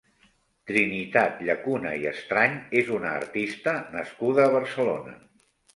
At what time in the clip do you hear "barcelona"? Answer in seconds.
4.59-5.21